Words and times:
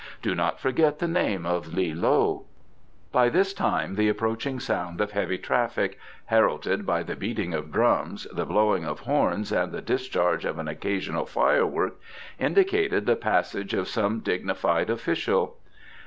Do 0.23 0.33
not 0.33 0.59
forget 0.59 0.97
the 0.97 1.07
name 1.07 1.45
of 1.45 1.75
Li 1.75 1.93
loe." 1.93 2.45
By 3.11 3.29
this 3.29 3.53
time 3.53 3.93
the 3.93 4.09
approaching 4.09 4.59
sound 4.59 4.99
of 4.99 5.11
heavy 5.11 5.37
traffic, 5.37 5.99
heralded 6.25 6.87
by 6.87 7.03
the 7.03 7.15
beating 7.15 7.53
of 7.53 7.71
drums, 7.71 8.25
the 8.33 8.47
blowing 8.47 8.83
of 8.83 9.01
horns 9.01 9.51
and 9.51 9.71
the 9.71 9.79
discharge 9.79 10.43
of 10.43 10.57
an 10.57 10.67
occasional 10.67 11.27
firework, 11.27 11.97
indicated 12.39 13.05
the 13.05 13.15
passage 13.15 13.75
of 13.75 13.87
some 13.87 14.21
dignified 14.21 14.89
official. 14.89 15.57